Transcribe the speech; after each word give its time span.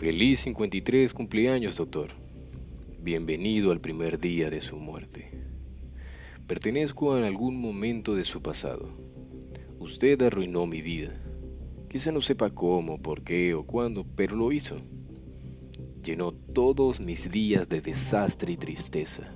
Feliz 0.00 0.40
53 0.40 1.12
cumpleaños, 1.12 1.76
doctor. 1.76 2.12
Bienvenido 3.02 3.70
al 3.70 3.82
primer 3.82 4.18
día 4.18 4.48
de 4.48 4.62
su 4.62 4.78
muerte. 4.78 5.30
Pertenezco 6.46 7.12
a 7.12 7.26
algún 7.26 7.60
momento 7.60 8.14
de 8.14 8.24
su 8.24 8.40
pasado. 8.40 8.88
Usted 9.78 10.22
arruinó 10.22 10.64
mi 10.64 10.80
vida. 10.80 11.20
Quizá 11.90 12.12
no 12.12 12.22
sepa 12.22 12.48
cómo, 12.48 13.02
por 13.02 13.22
qué 13.22 13.52
o 13.52 13.64
cuándo, 13.64 14.06
pero 14.16 14.36
lo 14.36 14.52
hizo. 14.52 14.76
Llenó 16.02 16.32
todos 16.32 16.98
mis 16.98 17.30
días 17.30 17.68
de 17.68 17.82
desastre 17.82 18.52
y 18.52 18.56
tristeza. 18.56 19.34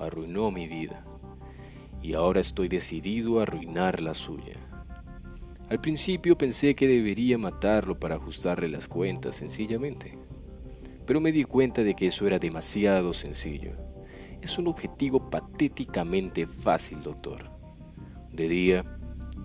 Arruinó 0.00 0.50
mi 0.50 0.66
vida. 0.66 1.06
Y 2.02 2.14
ahora 2.14 2.40
estoy 2.40 2.66
decidido 2.66 3.38
a 3.38 3.44
arruinar 3.44 4.00
la 4.00 4.14
suya. 4.14 4.58
Al 5.68 5.80
principio 5.80 6.38
pensé 6.38 6.76
que 6.76 6.86
debería 6.86 7.36
matarlo 7.38 7.98
para 7.98 8.14
ajustarle 8.14 8.68
las 8.68 8.86
cuentas 8.86 9.34
sencillamente, 9.34 10.16
pero 11.04 11.20
me 11.20 11.32
di 11.32 11.42
cuenta 11.42 11.82
de 11.82 11.94
que 11.94 12.06
eso 12.06 12.24
era 12.24 12.38
demasiado 12.38 13.12
sencillo. 13.12 13.72
Es 14.40 14.58
un 14.58 14.68
objetivo 14.68 15.28
patéticamente 15.28 16.46
fácil, 16.46 17.02
doctor. 17.02 17.50
De 18.32 18.48
día, 18.48 18.84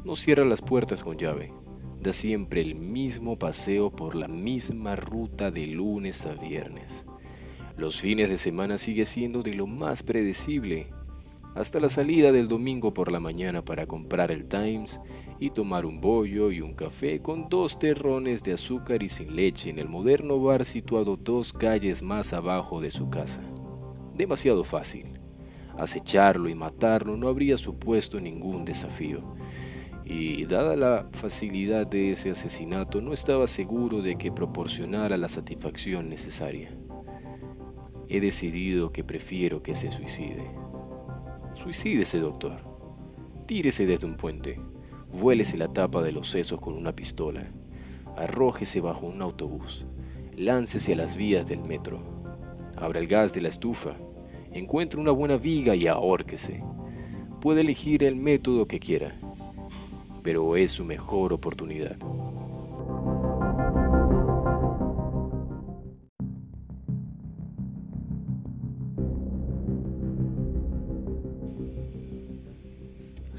no 0.05 0.15
cierra 0.15 0.45
las 0.45 0.61
puertas 0.61 1.03
con 1.03 1.17
llave. 1.17 1.51
Da 1.99 2.13
siempre 2.13 2.61
el 2.61 2.75
mismo 2.75 3.39
paseo 3.39 3.89
por 3.89 4.13
la 4.13 4.27
misma 4.27 4.95
ruta 4.95 5.49
de 5.49 5.65
lunes 5.65 6.27
a 6.27 6.35
viernes. 6.35 7.03
Los 7.77 7.99
fines 7.99 8.29
de 8.29 8.37
semana 8.37 8.77
sigue 8.77 9.05
siendo 9.05 9.41
de 9.41 9.55
lo 9.55 9.65
más 9.65 10.03
predecible 10.03 10.91
hasta 11.55 11.79
la 11.79 11.89
salida 11.89 12.31
del 12.31 12.47
domingo 12.47 12.93
por 12.93 13.11
la 13.11 13.19
mañana 13.19 13.63
para 13.63 13.85
comprar 13.85 14.31
el 14.31 14.45
Times 14.45 14.99
y 15.39 15.49
tomar 15.49 15.85
un 15.85 15.99
bollo 15.99 16.51
y 16.51 16.61
un 16.61 16.73
café 16.73 17.21
con 17.21 17.49
dos 17.49 17.77
terrones 17.77 18.41
de 18.43 18.53
azúcar 18.53 19.03
y 19.03 19.09
sin 19.09 19.35
leche 19.35 19.69
en 19.69 19.79
el 19.79 19.89
moderno 19.89 20.39
bar 20.39 20.63
situado 20.63 21.17
dos 21.17 21.51
calles 21.51 22.01
más 22.01 22.31
abajo 22.31 22.79
de 22.79 22.91
su 22.91 23.09
casa. 23.09 23.41
Demasiado 24.15 24.63
fácil. 24.63 25.19
Acecharlo 25.77 26.47
y 26.47 26.55
matarlo 26.55 27.17
no 27.17 27.27
habría 27.27 27.57
supuesto 27.57 28.19
ningún 28.19 28.65
desafío. 28.65 29.35
Y 30.05 30.45
dada 30.45 30.75
la 30.75 31.09
facilidad 31.11 31.87
de 31.87 32.11
ese 32.11 32.31
asesinato, 32.31 33.01
no 33.01 33.13
estaba 33.13 33.47
seguro 33.47 34.01
de 34.01 34.17
que 34.17 34.31
proporcionara 34.31 35.17
la 35.17 35.29
satisfacción 35.29 36.09
necesaria. 36.09 36.75
He 38.09 38.19
decidido 38.19 38.91
que 38.91 39.03
prefiero 39.03 39.63
que 39.63 39.75
se 39.75 39.91
suicide. 39.91 40.60
Suicídese, 41.61 42.17
doctor. 42.17 42.57
Tírese 43.45 43.85
desde 43.85 44.07
un 44.07 44.15
puente. 44.15 44.59
Vuélese 45.13 45.57
la 45.57 45.67
tapa 45.67 46.01
de 46.01 46.11
los 46.11 46.27
sesos 46.27 46.59
con 46.59 46.73
una 46.73 46.95
pistola. 46.95 47.51
Arrójese 48.17 48.81
bajo 48.81 49.05
un 49.05 49.21
autobús. 49.21 49.85
Láncese 50.35 50.93
a 50.93 50.95
las 50.95 51.15
vías 51.15 51.45
del 51.45 51.61
metro. 51.61 52.01
Abra 52.77 52.99
el 52.99 53.05
gas 53.05 53.31
de 53.33 53.41
la 53.41 53.49
estufa. 53.49 53.95
Encuentre 54.51 54.99
una 54.99 55.11
buena 55.11 55.37
viga 55.37 55.75
y 55.75 55.85
ahórquese. 55.85 56.63
Puede 57.41 57.61
elegir 57.61 58.03
el 58.03 58.15
método 58.15 58.65
que 58.65 58.79
quiera, 58.79 59.15
pero 60.23 60.55
es 60.55 60.71
su 60.71 60.83
mejor 60.83 61.31
oportunidad. 61.31 61.97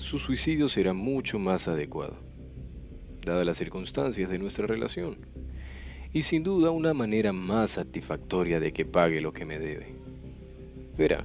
Su 0.02 0.18
suicidio 0.18 0.68
será 0.68 0.92
mucho 0.92 1.38
más 1.38 1.68
adecuado, 1.68 2.16
dadas 3.24 3.46
las 3.46 3.56
circunstancias 3.56 4.28
de 4.28 4.38
nuestra 4.38 4.66
relación, 4.66 5.16
y 6.12 6.22
sin 6.22 6.42
duda 6.42 6.70
una 6.70 6.92
manera 6.92 7.32
más 7.32 7.72
satisfactoria 7.72 8.58
de 8.58 8.72
que 8.72 8.84
pague 8.84 9.20
lo 9.20 9.32
que 9.32 9.44
me 9.44 9.58
debe. 9.60 9.94
Verá, 10.98 11.24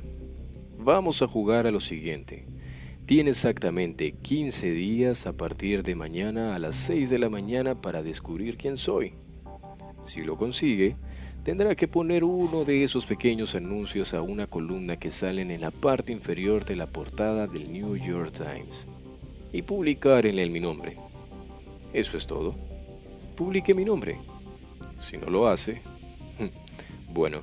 vamos 0.78 1.22
a 1.22 1.28
jugar 1.28 1.66
a 1.66 1.72
lo 1.72 1.80
siguiente. 1.80 2.46
Tiene 3.08 3.32
exactamente 3.32 4.12
15 4.12 4.72
días 4.72 5.26
a 5.26 5.34
partir 5.34 5.82
de 5.82 5.96
mañana 5.96 6.56
a 6.56 6.60
las 6.60 6.76
6 6.76 7.10
de 7.10 7.20
la 7.20 7.30
mañana 7.30 7.82
para 7.82 8.04
descubrir 8.04 8.58
quién 8.58 8.78
soy. 8.78 9.14
Si 10.04 10.22
lo 10.22 10.38
consigue, 10.38 10.96
tendrá 11.44 11.76
que 11.76 11.88
poner 11.88 12.24
uno 12.24 12.66
de 12.66 12.84
esos 12.84 13.06
pequeños 13.06 13.56
anuncios 13.56 14.14
a 14.14 14.22
una 14.22 14.48
columna 14.48 14.98
que 14.98 15.12
salen 15.12 15.52
en 15.52 15.62
la 15.62 15.72
parte 15.72 16.12
inferior 16.12 16.66
de 16.66 16.76
la 16.76 16.88
portada 16.88 17.48
del 17.48 17.72
New 17.72 17.96
York 17.96 18.34
Times 18.34 18.86
y 19.52 19.62
publicar 19.62 20.26
en 20.26 20.40
él 20.40 20.50
mi 20.50 20.60
nombre. 20.60 20.98
Eso 21.94 22.18
es 22.18 22.28
todo. 22.28 22.56
Publique 23.36 23.74
mi 23.74 23.86
nombre. 23.86 24.18
Si 25.00 25.18
no 25.18 25.30
lo 25.30 25.48
hace, 25.48 25.82
bueno, 27.14 27.42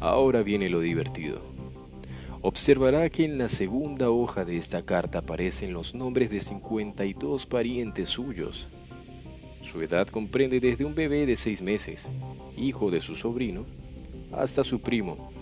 ahora 0.00 0.42
viene 0.42 0.70
lo 0.70 0.80
divertido. 0.80 1.40
Observará 2.42 3.10
que 3.10 3.24
en 3.24 3.38
la 3.38 3.48
segunda 3.48 4.10
hoja 4.10 4.44
de 4.44 4.56
esta 4.56 4.84
carta 4.84 5.18
aparecen 5.18 5.72
los 5.72 5.94
nombres 5.94 6.30
de 6.30 6.40
52 6.40 7.46
parientes 7.46 8.08
suyos 8.08 8.68
su 9.66 9.82
edad 9.82 10.06
comprende 10.06 10.60
desde 10.60 10.84
un 10.84 10.94
bebé 10.94 11.26
de 11.26 11.34
seis 11.34 11.60
meses, 11.60 12.08
hijo 12.56 12.90
de 12.90 13.02
su 13.02 13.16
sobrino, 13.16 13.66
hasta 14.32 14.62
su 14.62 14.80
primo, 14.80 15.32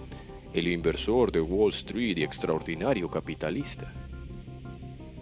el 0.54 0.66
inversor 0.68 1.30
de 1.30 1.42
Wall 1.42 1.70
Street 1.70 2.16
y 2.16 2.22
extraordinario 2.22 3.10
capitalista, 3.10 3.92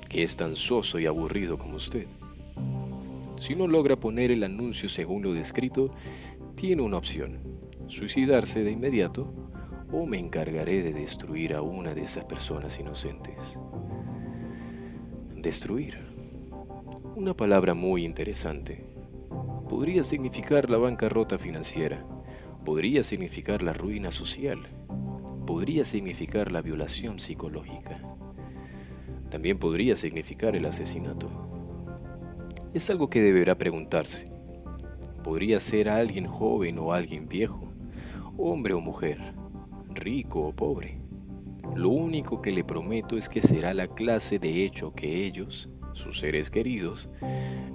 que 0.08 0.22
es 0.22 0.36
tan 0.36 0.54
soso 0.54 1.00
y 1.00 1.06
aburrido 1.06 1.58
como 1.58 1.76
usted. 1.76 2.06
Si 3.40 3.56
no 3.56 3.66
logra 3.66 3.96
poner 3.96 4.30
el 4.30 4.44
anuncio 4.44 4.88
según 4.88 5.22
lo 5.22 5.32
descrito, 5.32 5.92
tiene 6.54 6.82
una 6.82 6.98
opción, 6.98 7.40
suicidarse 7.88 8.62
de 8.62 8.70
inmediato 8.70 9.34
o 9.90 10.06
me 10.06 10.20
encargaré 10.20 10.82
de 10.82 10.92
destruir 10.92 11.54
a 11.54 11.62
una 11.62 11.92
de 11.92 12.04
esas 12.04 12.24
personas 12.24 12.78
inocentes. 12.78 13.58
Destruir. 15.34 15.98
Una 17.16 17.34
palabra 17.34 17.74
muy 17.74 18.04
interesante 18.04 18.91
podría 19.72 20.02
significar 20.02 20.68
la 20.68 20.76
bancarrota 20.76 21.38
financiera, 21.38 22.04
podría 22.62 23.02
significar 23.02 23.62
la 23.62 23.72
ruina 23.72 24.10
social, 24.10 24.68
podría 25.46 25.86
significar 25.86 26.52
la 26.52 26.60
violación 26.60 27.18
psicológica, 27.18 27.98
también 29.30 29.58
podría 29.58 29.96
significar 29.96 30.56
el 30.56 30.66
asesinato. 30.66 31.30
Es 32.74 32.90
algo 32.90 33.08
que 33.08 33.22
deberá 33.22 33.56
preguntarse. 33.56 34.30
Podría 35.24 35.58
ser 35.58 35.88
alguien 35.88 36.26
joven 36.26 36.78
o 36.78 36.92
alguien 36.92 37.26
viejo, 37.26 37.72
hombre 38.36 38.74
o 38.74 38.80
mujer, 38.80 39.32
rico 39.94 40.48
o 40.48 40.52
pobre. 40.52 41.00
Lo 41.74 41.88
único 41.88 42.42
que 42.42 42.52
le 42.52 42.62
prometo 42.62 43.16
es 43.16 43.26
que 43.26 43.40
será 43.40 43.72
la 43.72 43.86
clase 43.86 44.38
de 44.38 44.66
hecho 44.66 44.92
que 44.92 45.24
ellos, 45.24 45.70
sus 45.94 46.18
seres 46.18 46.50
queridos, 46.50 47.08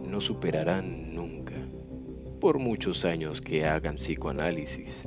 no 0.07 0.21
superarán 0.21 1.15
nunca 1.15 1.55
por 2.39 2.59
muchos 2.59 3.05
años 3.05 3.41
que 3.41 3.65
hagan 3.65 3.97
psicoanálisis. 3.97 5.03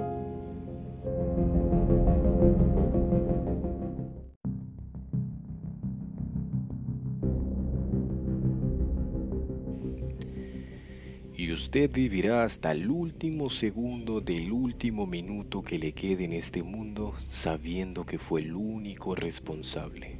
Y 11.36 11.52
usted 11.52 11.90
vivirá 11.90 12.44
hasta 12.44 12.72
el 12.72 12.90
último 12.90 13.48
segundo 13.48 14.20
del 14.20 14.52
último 14.52 15.06
minuto 15.06 15.62
que 15.62 15.78
le 15.78 15.92
quede 15.92 16.24
en 16.24 16.34
este 16.34 16.62
mundo 16.62 17.14
sabiendo 17.30 18.04
que 18.04 18.18
fue 18.18 18.42
el 18.42 18.54
único 18.54 19.14
responsable 19.14 20.19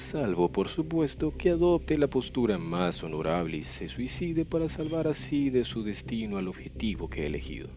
salvo 0.00 0.50
por 0.50 0.68
supuesto 0.68 1.36
que 1.36 1.50
adopte 1.50 1.96
la 1.98 2.08
postura 2.08 2.58
más 2.58 3.04
honorable 3.04 3.58
y 3.58 3.62
se 3.62 3.86
suicide 3.86 4.44
para 4.44 4.68
salvar 4.68 5.06
así 5.06 5.50
de 5.50 5.64
su 5.64 5.82
destino 5.82 6.38
al 6.38 6.48
objetivo 6.48 7.08
que 7.08 7.22
ha 7.22 7.26
elegido. 7.26 7.68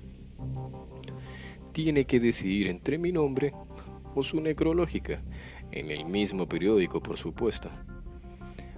Tiene 1.74 2.06
que 2.06 2.20
decidir 2.20 2.68
entre 2.68 2.98
mi 2.98 3.12
nombre 3.12 3.54
o 4.16 4.24
su 4.24 4.40
necrológica, 4.42 5.22
en 5.72 5.92
el 5.92 6.06
mismo 6.06 6.48
periódico 6.48 7.02
por 7.02 7.18
supuesto. 7.18 7.70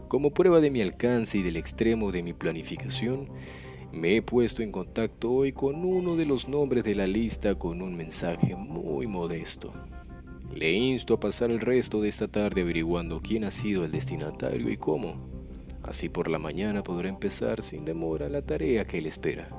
Como 0.08 0.34
prueba 0.34 0.60
de 0.60 0.72
mi 0.72 0.82
alcance 0.82 1.38
y 1.38 1.44
del 1.44 1.58
extremo 1.58 2.12
de 2.12 2.24
mi 2.24 2.34
planificación, 2.34 3.30
me 3.92 4.18
he 4.18 4.22
puesto 4.22 4.62
en 4.62 4.72
contacto 4.72 5.32
hoy 5.32 5.52
con 5.52 5.86
uno 5.86 6.16
de 6.16 6.26
los 6.26 6.48
nombres 6.48 6.84
de 6.84 6.96
la 6.96 7.08
lista 7.08 7.56
con 7.56 7.82
un 7.82 7.96
mensaje 7.96 8.56
muy 8.56 9.08
modesto. 9.08 9.74
Le 10.54 10.72
insto 10.72 11.16
a 11.16 11.20
pasar 11.20 11.52
el 11.52 11.60
resto 11.60 12.02
de 12.02 12.10
esta 12.10 12.28
tarde 12.28 12.62
averiguando 12.62 13.22
quién 13.22 13.44
ha 13.44 13.52
sido 13.52 13.84
el 13.86 13.92
destinatario 13.92 14.70
y 14.70 14.78
cómo. 14.78 15.16
Así 15.84 16.10
por 16.10 16.30
la 16.30 16.40
mañana 16.40 16.84
podrá 16.84 17.10
empezar 17.10 17.62
sin 17.62 17.86
demora 17.86 18.30
la 18.30 18.42
tarea 18.42 18.86
que 18.86 19.02
le 19.02 19.10
espera. 19.10 19.50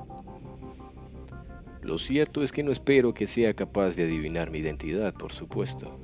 Lo 1.82 1.98
cierto 1.98 2.42
es 2.42 2.50
que 2.50 2.62
no 2.62 2.72
espero 2.72 3.14
que 3.14 3.26
sea 3.26 3.54
capaz 3.54 3.94
de 3.94 4.04
adivinar 4.04 4.50
mi 4.50 4.58
identidad, 4.58 5.14
por 5.14 5.32
supuesto. 5.32 5.98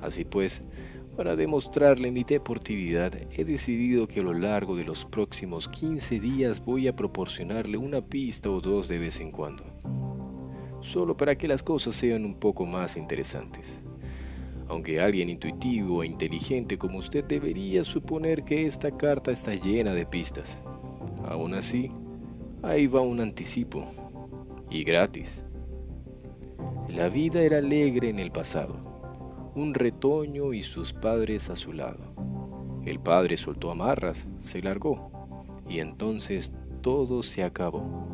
Así 0.00 0.24
pues, 0.24 0.62
para 1.16 1.36
demostrarle 1.36 2.10
mi 2.10 2.24
deportividad, 2.24 3.12
he 3.32 3.44
decidido 3.44 4.06
que 4.06 4.20
a 4.20 4.22
lo 4.22 4.32
largo 4.32 4.76
de 4.76 4.84
los 4.84 5.04
próximos 5.04 5.68
15 5.68 6.20
días 6.20 6.64
voy 6.64 6.88
a 6.88 6.96
proporcionarle 6.96 7.76
una 7.76 8.00
pista 8.00 8.48
o 8.50 8.60
dos 8.60 8.88
de 8.88 8.98
vez 8.98 9.20
en 9.20 9.30
cuando 9.30 9.64
solo 10.84 11.16
para 11.16 11.36
que 11.36 11.48
las 11.48 11.62
cosas 11.62 11.96
sean 11.96 12.24
un 12.24 12.34
poco 12.34 12.66
más 12.66 12.96
interesantes. 12.96 13.80
Aunque 14.74 15.00
alguien 15.00 15.30
intuitivo 15.30 16.02
e 16.02 16.06
inteligente 16.08 16.76
como 16.76 16.98
usted 16.98 17.22
debería 17.22 17.84
suponer 17.84 18.42
que 18.42 18.66
esta 18.66 18.90
carta 18.90 19.30
está 19.30 19.54
llena 19.54 19.94
de 19.94 20.04
pistas. 20.04 20.58
Aún 21.28 21.54
así, 21.54 21.92
ahí 22.60 22.88
va 22.88 23.00
un 23.00 23.20
anticipo. 23.20 23.86
Y 24.68 24.82
gratis. 24.82 25.44
La 26.88 27.08
vida 27.08 27.40
era 27.42 27.58
alegre 27.58 28.08
en 28.08 28.18
el 28.18 28.32
pasado. 28.32 29.52
Un 29.54 29.74
retoño 29.74 30.52
y 30.52 30.64
sus 30.64 30.92
padres 30.92 31.50
a 31.50 31.54
su 31.54 31.72
lado. 31.72 32.12
El 32.84 32.98
padre 32.98 33.36
soltó 33.36 33.70
amarras, 33.70 34.26
se 34.40 34.60
largó. 34.60 35.12
Y 35.68 35.78
entonces 35.78 36.52
todo 36.80 37.22
se 37.22 37.44
acabó. 37.44 38.08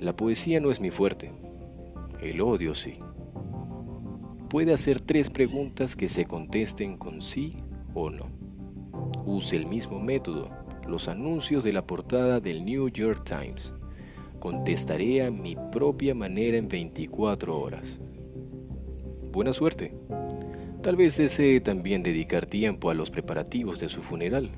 La 0.00 0.14
poesía 0.14 0.60
no 0.60 0.70
es 0.70 0.82
mi 0.82 0.90
fuerte. 0.90 1.32
El 2.20 2.42
odio 2.42 2.74
sí 2.74 2.92
puede 4.56 4.72
hacer 4.72 5.02
tres 5.02 5.28
preguntas 5.28 5.94
que 5.94 6.08
se 6.08 6.24
contesten 6.24 6.96
con 6.96 7.20
sí 7.20 7.58
o 7.92 8.08
no. 8.08 8.30
Use 9.26 9.54
el 9.54 9.66
mismo 9.66 10.00
método, 10.00 10.48
los 10.88 11.08
anuncios 11.08 11.62
de 11.62 11.74
la 11.74 11.86
portada 11.86 12.40
del 12.40 12.64
New 12.64 12.88
York 12.88 13.22
Times. 13.22 13.74
Contestaré 14.38 15.26
a 15.26 15.30
mi 15.30 15.58
propia 15.70 16.14
manera 16.14 16.56
en 16.56 16.68
24 16.68 17.54
horas. 17.54 17.98
Buena 19.30 19.52
suerte. 19.52 19.92
Tal 20.82 20.96
vez 20.96 21.18
desee 21.18 21.60
también 21.60 22.02
dedicar 22.02 22.46
tiempo 22.46 22.88
a 22.88 22.94
los 22.94 23.10
preparativos 23.10 23.78
de 23.78 23.90
su 23.90 24.00
funeral. 24.00 24.52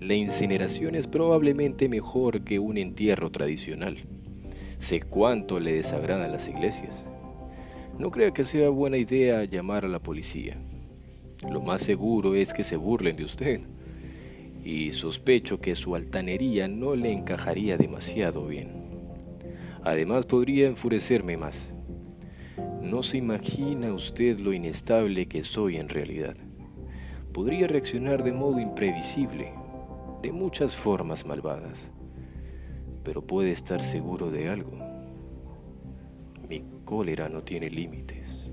La 0.00 0.14
incineración 0.14 0.96
es 0.96 1.06
probablemente 1.06 1.88
mejor 1.88 2.42
que 2.42 2.58
un 2.58 2.78
entierro 2.78 3.30
tradicional. 3.30 4.08
Sé 4.78 5.02
cuánto 5.02 5.60
le 5.60 5.72
desagradan 5.72 6.32
las 6.32 6.48
iglesias. 6.48 7.04
No 7.98 8.10
crea 8.10 8.32
que 8.32 8.42
sea 8.42 8.70
buena 8.70 8.96
idea 8.96 9.44
llamar 9.44 9.84
a 9.84 9.88
la 9.88 10.00
policía. 10.00 10.58
Lo 11.48 11.60
más 11.60 11.80
seguro 11.80 12.34
es 12.34 12.52
que 12.52 12.64
se 12.64 12.76
burlen 12.76 13.16
de 13.16 13.24
usted. 13.24 13.60
Y 14.64 14.90
sospecho 14.92 15.60
que 15.60 15.76
su 15.76 15.94
altanería 15.94 16.66
no 16.66 16.96
le 16.96 17.12
encajaría 17.12 17.76
demasiado 17.76 18.46
bien. 18.46 18.84
Además 19.84 20.26
podría 20.26 20.66
enfurecerme 20.66 21.36
más. 21.36 21.72
No 22.82 23.02
se 23.02 23.18
imagina 23.18 23.92
usted 23.92 24.40
lo 24.40 24.52
inestable 24.52 25.26
que 25.26 25.44
soy 25.44 25.76
en 25.76 25.88
realidad. 25.88 26.36
Podría 27.32 27.68
reaccionar 27.68 28.24
de 28.24 28.32
modo 28.32 28.58
imprevisible, 28.58 29.52
de 30.22 30.32
muchas 30.32 30.74
formas 30.74 31.24
malvadas. 31.24 31.90
Pero 33.04 33.22
puede 33.22 33.52
estar 33.52 33.80
seguro 33.80 34.30
de 34.30 34.48
algo. 34.48 34.93
Mi 36.48 36.62
cólera 36.84 37.28
no 37.28 37.42
tiene 37.42 37.70
límites. 37.70 38.50